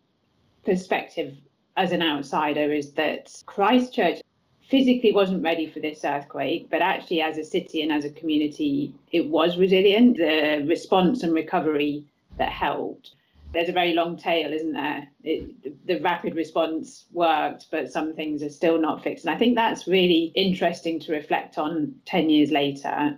perspective 0.66 1.36
as 1.78 1.92
an 1.92 2.02
outsider 2.02 2.74
is 2.74 2.94
that 2.94 3.32
Christchurch 3.46 4.22
physically 4.70 5.12
wasn't 5.12 5.44
ready 5.44 5.68
for 5.68 5.80
this 5.80 6.06
earthquake, 6.06 6.70
but 6.70 6.82
actually, 6.82 7.22
as 7.22 7.38
a 7.38 7.44
city 7.44 7.82
and 7.82 7.92
as 7.92 8.06
a 8.06 8.10
community, 8.10 8.94
it 9.12 9.28
was 9.28 9.58
resilient. 9.58 10.18
The 10.18 10.64
response 10.68 11.24
and 11.24 11.34
recovery 11.34 12.06
that 12.38 12.52
helped. 12.52 13.12
There's 13.52 13.70
a 13.70 13.74
very 13.74 13.94
long 13.94 14.16
tail, 14.16 14.54
isn't 14.54 14.74
there? 14.74 15.08
It, 15.24 15.88
the, 15.88 16.00
rapid 16.02 16.36
response 16.36 17.06
worked, 17.12 17.66
but 17.72 17.92
some 17.92 18.14
things 18.14 18.44
are 18.44 18.50
still 18.50 18.80
not 18.80 19.04
fixed. 19.04 19.26
And 19.26 19.34
I 19.34 19.40
think 19.40 19.56
that's 19.56 19.88
really 19.88 20.32
interesting 20.36 21.00
to 21.02 21.14
reflect 21.14 21.58
on 21.58 21.96
10 22.06 22.30
years 22.30 22.52
later. 22.52 23.18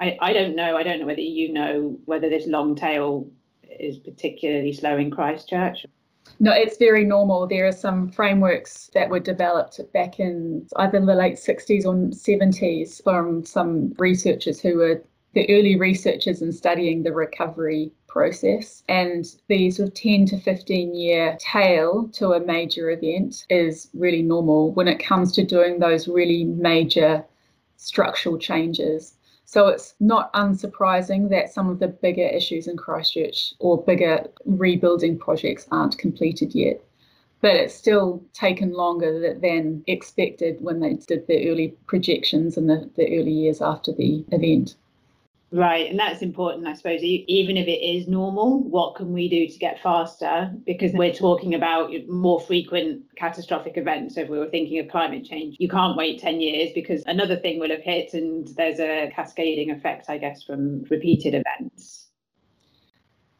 I, 0.00 0.18
I 0.20 0.32
don't 0.32 0.56
know. 0.56 0.76
I 0.76 0.82
don't 0.82 0.98
know 0.98 1.06
whether 1.06 1.20
you 1.20 1.52
know 1.52 1.96
whether 2.06 2.28
this 2.28 2.48
long 2.48 2.74
tail 2.74 3.28
is 3.78 3.98
particularly 3.98 4.72
slow 4.72 4.96
in 4.96 5.12
Christchurch. 5.12 5.86
No, 6.42 6.50
it's 6.50 6.76
very 6.76 7.04
normal. 7.04 7.46
There 7.46 7.68
are 7.68 7.72
some 7.86 8.08
frameworks 8.10 8.90
that 8.94 9.08
were 9.08 9.20
developed 9.20 9.80
back 9.92 10.18
in 10.18 10.66
either 10.74 10.98
the 10.98 11.14
late 11.14 11.36
60s 11.36 11.86
or 11.86 11.94
70s 12.10 13.00
from 13.00 13.44
some 13.44 13.94
researchers 13.96 14.60
who 14.60 14.78
were 14.78 15.04
the 15.34 15.48
early 15.54 15.76
researchers 15.76 16.42
in 16.42 16.50
studying 16.50 17.04
the 17.04 17.12
recovery 17.12 17.92
process. 18.08 18.82
And 18.88 19.24
the 19.46 19.70
sort 19.70 19.90
of 19.90 19.94
10 19.94 20.26
to 20.26 20.40
15 20.40 20.96
year 20.96 21.38
tail 21.38 22.08
to 22.14 22.32
a 22.32 22.44
major 22.44 22.90
event 22.90 23.46
is 23.48 23.88
really 23.94 24.22
normal 24.22 24.72
when 24.72 24.88
it 24.88 24.98
comes 24.98 25.30
to 25.34 25.46
doing 25.46 25.78
those 25.78 26.08
really 26.08 26.42
major 26.42 27.24
structural 27.76 28.36
changes. 28.36 29.14
So 29.52 29.68
it's 29.68 29.94
not 30.00 30.32
unsurprising 30.32 31.28
that 31.28 31.52
some 31.52 31.68
of 31.68 31.78
the 31.78 31.88
bigger 31.88 32.26
issues 32.26 32.66
in 32.66 32.78
Christchurch 32.78 33.52
or 33.58 33.84
bigger 33.84 34.24
rebuilding 34.46 35.18
projects 35.18 35.68
aren't 35.70 35.98
completed 35.98 36.54
yet. 36.54 36.82
But 37.42 37.56
it's 37.56 37.74
still 37.74 38.24
taken 38.32 38.72
longer 38.72 39.38
than 39.38 39.84
expected 39.86 40.56
when 40.62 40.80
they 40.80 40.94
did 40.94 41.26
the 41.26 41.50
early 41.50 41.76
projections 41.86 42.56
in 42.56 42.66
the, 42.66 42.88
the 42.96 43.18
early 43.18 43.30
years 43.30 43.60
after 43.60 43.92
the 43.92 44.24
event. 44.32 44.74
Right, 45.52 45.90
and 45.90 45.98
that's 45.98 46.22
important, 46.22 46.66
I 46.66 46.72
suppose. 46.72 47.02
Even 47.02 47.58
if 47.58 47.68
it 47.68 47.84
is 47.84 48.08
normal, 48.08 48.62
what 48.62 48.94
can 48.94 49.12
we 49.12 49.28
do 49.28 49.46
to 49.46 49.58
get 49.58 49.82
faster? 49.82 50.50
Because 50.64 50.92
we're 50.94 51.12
talking 51.12 51.54
about 51.54 51.90
more 52.08 52.40
frequent 52.40 53.02
catastrophic 53.16 53.76
events. 53.76 54.14
So 54.14 54.22
if 54.22 54.30
we 54.30 54.38
were 54.38 54.48
thinking 54.48 54.78
of 54.78 54.88
climate 54.88 55.26
change, 55.26 55.56
you 55.58 55.68
can't 55.68 55.94
wait 55.94 56.20
10 56.20 56.40
years 56.40 56.70
because 56.74 57.02
another 57.04 57.36
thing 57.36 57.60
will 57.60 57.68
have 57.68 57.82
hit, 57.82 58.14
and 58.14 58.48
there's 58.56 58.80
a 58.80 59.12
cascading 59.14 59.70
effect, 59.70 60.08
I 60.08 60.16
guess, 60.16 60.42
from 60.42 60.84
repeated 60.84 61.34
events. 61.34 62.08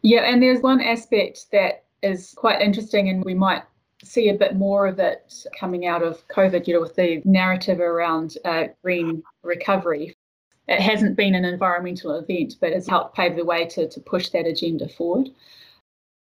Yeah, 0.03 0.31
and 0.31 0.43
there's 0.43 0.61
one 0.61 0.83
aspect 0.83 1.47
that 1.53 1.85
is 2.03 2.35
quite 2.37 2.61
interesting, 2.61 3.09
and 3.09 3.25
we 3.25 3.33
might 3.33 3.63
see 4.05 4.29
a 4.29 4.35
bit 4.35 4.55
more 4.55 4.87
of 4.87 4.99
it 4.99 5.33
coming 5.59 5.87
out 5.87 6.03
of 6.03 6.29
COVID, 6.29 6.67
you 6.67 6.75
know, 6.75 6.83
with 6.83 6.95
the 6.95 7.23
narrative 7.25 7.81
around 7.81 8.37
uh, 8.45 8.65
green 8.83 9.23
recovery 9.43 10.15
it 10.69 10.81
hasn't 10.81 11.17
been 11.17 11.35
an 11.35 11.45
environmental 11.45 12.15
event, 12.15 12.57
but 12.61 12.71
it's 12.73 12.89
helped 12.89 13.17
pave 13.17 13.37
the 13.37 13.45
way 13.45 13.67
to, 13.67 13.89
to 13.89 14.01
push 14.01 14.29
that 14.31 14.47
agenda 14.47 14.89
forward. 14.89 15.29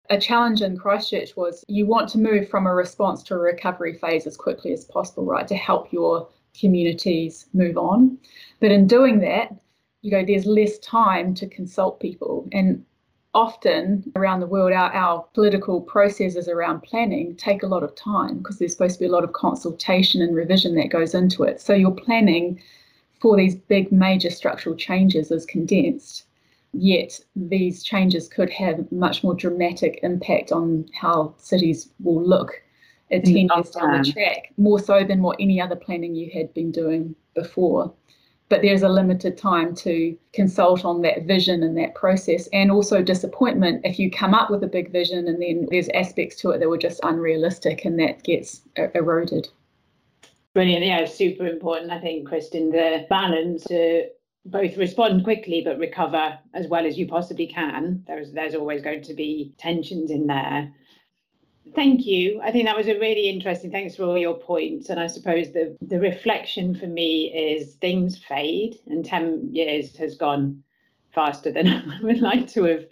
A 0.10 0.20
challenge 0.20 0.62
in 0.62 0.78
Christchurch 0.78 1.36
was 1.36 1.64
you 1.68 1.86
want 1.86 2.10
to 2.10 2.18
move 2.18 2.50
from 2.50 2.66
a 2.66 2.74
response 2.74 3.22
to 3.24 3.36
a 3.36 3.40
recovery 3.40 3.94
phase 3.94 4.26
as 4.26 4.38
quickly 4.38 4.74
as 4.74 4.86
possible, 4.86 5.26
right, 5.26 5.48
to 5.48 5.56
help 5.56 5.94
your 5.94 6.28
communities 6.60 7.46
move 7.54 7.78
on. 7.78 8.18
But 8.60 8.72
in 8.72 8.88
doing 8.88 9.20
that, 9.20 9.54
you 10.02 10.12
know, 10.12 10.24
there's 10.26 10.46
less 10.46 10.80
time 10.80 11.34
to 11.36 11.48
consult 11.48 12.00
people. 12.00 12.48
And 12.52 12.84
often 13.34 14.12
around 14.16 14.40
the 14.40 14.48
world, 14.48 14.72
our, 14.72 14.92
our 14.94 15.26
political 15.34 15.82
processes 15.82 16.48
around 16.48 16.82
planning 16.82 17.36
take 17.36 17.62
a 17.62 17.68
lot 17.68 17.84
of 17.84 17.94
time 17.96 18.40
because 18.40 18.58
there's 18.58 18.72
supposed 18.72 18.96
to 18.96 19.00
be 19.00 19.06
a 19.06 19.12
lot 19.12 19.24
of 19.24 19.34
consultation 19.34 20.22
and 20.22 20.36
revision 20.36 20.76
that 20.76 20.90
goes 20.90 21.14
into 21.14 21.44
it. 21.44 21.62
So 21.62 21.74
your 21.74 21.92
planning 21.92 22.62
for 23.20 23.38
these 23.38 23.56
big 23.56 23.92
major 23.92 24.30
structural 24.30 24.76
changes 24.76 25.32
is 25.32 25.46
condensed. 25.46 26.26
Yet 26.74 27.20
these 27.36 27.84
changes 27.84 28.28
could 28.28 28.50
have 28.52 28.92
much 28.92 29.24
more 29.24 29.34
dramatic 29.34 30.00
impact 30.04 30.52
on 30.52 30.86
how 30.94 31.34
cities 31.38 31.90
will 32.00 32.24
look 32.24 32.62
at 33.12 33.26
10 33.26 33.36
years 33.36 33.72
down 33.72 34.04
the 34.04 34.12
track, 34.12 34.54
more 34.58 34.80
so 34.80 35.04
than 35.04 35.22
what 35.24 35.38
any 35.40 35.60
other 35.60 35.76
planning 35.76 36.14
you 36.16 36.30
had 36.32 36.54
been 36.54 36.72
doing 36.72 37.16
before. 37.34 37.92
but 38.50 38.64
there's 38.64 38.82
a 38.82 38.90
limited 38.90 39.38
time 39.38 39.76
to 39.76 40.18
consult 40.34 40.84
on 40.84 41.02
that 41.04 41.24
vision 41.24 41.64
and 41.64 41.78
that 41.78 41.94
process 41.96 42.48
and 42.52 42.72
also 42.72 43.02
disappointment 43.02 43.80
if 43.86 44.00
you 44.00 44.10
come 44.10 44.34
up 44.34 44.50
with 44.50 44.64
a 44.64 44.68
big 44.68 44.92
vision 44.92 45.28
and 45.28 45.42
then 45.42 45.68
there's 45.70 45.88
aspects 45.90 46.36
to 46.36 46.50
it 46.50 46.60
that 46.60 46.68
were 46.68 46.78
just 46.78 47.00
unrealistic 47.04 47.86
and 47.86 48.00
that 48.00 48.24
gets 48.24 48.62
eroded 48.96 49.48
brilliant 50.54 50.86
yeah 50.86 51.06
super 51.06 51.46
important 51.48 51.92
i 51.92 52.00
think 52.00 52.28
kristen 52.28 52.72
the 52.72 53.06
balance 53.10 53.64
to 53.64 54.08
both 54.46 54.78
respond 54.78 55.24
quickly 55.24 55.62
but 55.64 55.78
recover 55.78 56.38
as 56.54 56.68
well 56.68 56.86
as 56.86 56.98
you 56.98 57.08
possibly 57.08 57.48
can 57.48 58.04
there's 58.08 58.32
there's 58.32 58.56
always 58.56 58.82
going 58.82 59.02
to 59.02 59.14
be 59.14 59.54
tensions 59.58 60.12
in 60.12 60.28
there 60.28 60.72
Thank 61.76 62.06
you. 62.06 62.42
I 62.42 62.52
think 62.52 62.66
that 62.66 62.78
was 62.78 62.88
a 62.88 63.00
really 63.00 63.30
interesting. 63.30 63.72
Thanks 63.72 63.96
for 63.96 64.04
all 64.04 64.18
your 64.18 64.36
points. 64.36 64.90
And 64.90 65.00
I 65.00 65.08
suppose 65.08 65.52
the 65.52 65.78
the 65.82 66.00
reflection 66.00 66.76
for 66.76 66.88
me 66.88 67.26
is 67.34 67.76
things 67.76 68.18
fade, 68.18 68.80
and 68.88 69.06
ten 69.06 69.50
years 69.52 69.96
has 69.98 70.16
gone 70.16 70.64
faster 71.14 71.52
than 71.52 71.68
I 71.68 72.02
would 72.02 72.22
like 72.22 72.48
to 72.50 72.64
have 72.64 72.86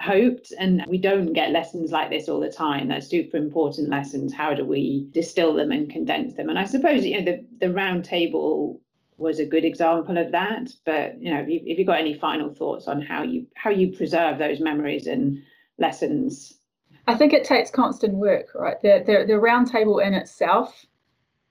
hoped. 0.00 0.52
And 0.58 0.84
we 0.88 0.98
don't 0.98 1.32
get 1.32 1.50
lessons 1.50 1.92
like 1.92 2.10
this 2.10 2.28
all 2.28 2.40
the 2.40 2.50
time. 2.50 2.88
They're 2.88 3.00
super 3.00 3.36
important 3.36 3.88
lessons. 3.88 4.32
How 4.32 4.54
do 4.54 4.64
we 4.64 5.08
distill 5.12 5.54
them 5.54 5.72
and 5.72 5.90
condense 5.90 6.34
them? 6.34 6.48
And 6.48 6.58
I 6.58 6.64
suppose 6.64 7.04
you 7.04 7.18
know 7.18 7.24
the 7.24 7.44
the 7.60 7.72
round 7.72 8.04
table 8.04 8.80
was 9.18 9.38
a 9.38 9.46
good 9.46 9.64
example 9.64 10.18
of 10.18 10.32
that. 10.32 10.70
But 10.84 11.22
you 11.22 11.32
know, 11.32 11.40
if, 11.40 11.48
you, 11.48 11.60
if 11.64 11.78
you've 11.78 11.86
got 11.86 12.00
any 12.00 12.14
final 12.14 12.52
thoughts 12.52 12.88
on 12.88 13.00
how 13.00 13.22
you 13.22 13.46
how 13.54 13.70
you 13.70 13.96
preserve 13.96 14.38
those 14.38 14.60
memories 14.60 15.06
and 15.06 15.42
lessons 15.78 16.54
I 17.06 17.14
think 17.16 17.32
it 17.32 17.44
takes 17.44 17.70
constant 17.70 18.14
work, 18.14 18.54
right? 18.54 18.80
The 18.80 19.02
the, 19.04 19.24
the 19.26 19.40
roundtable 19.40 20.04
in 20.04 20.14
itself, 20.14 20.86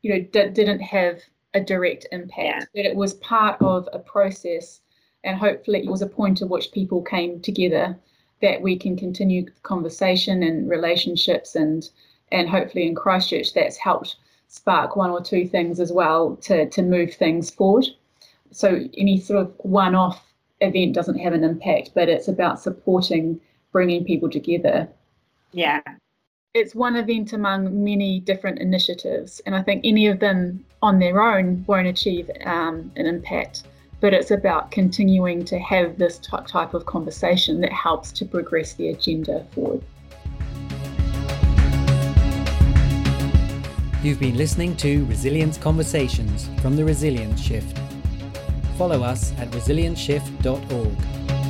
you 0.01 0.13
know, 0.13 0.21
d- 0.31 0.50
didn't 0.50 0.79
have 0.79 1.19
a 1.53 1.60
direct 1.60 2.07
impact, 2.12 2.69
yeah. 2.74 2.83
but 2.83 2.86
it 2.86 2.95
was 2.95 3.15
part 3.15 3.62
of 3.62 3.88
a 3.91 4.00
process, 4.00 4.81
and 5.24 5.38
hopefully 5.38 5.79
it 5.79 5.89
was 5.89 6.01
a 6.01 6.07
point 6.07 6.41
at 6.41 6.50
which 6.50 6.71
people 6.71 7.01
came 7.01 7.41
together 7.41 8.00
that 8.41 8.62
we 8.62 8.77
can 8.77 8.98
continue 8.98 9.45
conversation 9.63 10.43
and 10.43 10.69
relationships 10.69 11.55
and 11.55 11.89
and 12.31 12.50
hopefully 12.50 12.88
in 12.88 12.95
Christchurch 12.95 13.53
that's 13.53 13.77
helped 13.77 14.15
spark 14.48 14.95
one 14.95 15.10
or 15.10 15.21
two 15.21 15.48
things 15.48 15.79
as 15.79 15.91
well 15.91 16.36
to 16.38 16.69
to 16.69 16.81
move 16.81 17.13
things 17.13 17.50
forward. 17.50 17.88
So 18.51 18.86
any 18.98 19.19
sort 19.19 19.39
of 19.39 19.53
one-off 19.60 20.21
event 20.60 20.93
doesn't 20.93 21.19
have 21.19 21.33
an 21.33 21.43
impact, 21.43 21.91
but 21.95 22.10
it's 22.10 22.27
about 22.27 22.60
supporting 22.60 23.39
bringing 23.71 24.03
people 24.03 24.29
together 24.29 24.89
yeah. 25.53 25.81
It's 26.53 26.75
one 26.75 26.95
event 26.95 27.33
among 27.33 27.83
many 27.83 28.19
different 28.19 28.60
initiatives, 28.60 29.41
and 29.45 29.55
I 29.55 29.62
think 29.62 29.81
any 29.86 30.07
of 30.07 30.19
them 30.19 30.65
on 30.81 31.00
their 31.00 31.21
own 31.21 31.63
won't 31.67 31.88
achieve 31.88 32.29
um, 32.45 32.91
an 32.95 33.05
impact. 33.05 33.63
But 34.01 34.13
it's 34.13 34.31
about 34.31 34.72
continuing 34.72 35.46
to 35.46 35.58
have 35.60 35.98
this 35.98 36.17
type 36.17 36.74
of 36.74 36.86
conversation 36.86 37.62
that 37.62 37.72
helps 37.72 38.12
to 38.13 38.25
progress 38.25 38.74
the 38.74 38.89
agenda 38.89 39.46
forward. 39.51 39.84
You've 44.03 44.20
been 44.20 44.36
listening 44.36 44.75
to 44.77 45.05
Resilience 45.05 45.60
Conversations 45.60 46.50
from 46.63 46.75
the 46.75 46.84
Resilience 46.84 47.39
Shift. 47.39 47.77
Follow 48.75 49.03
us 49.03 49.31
at 49.38 49.51
resilienceShift.org. 49.51 51.40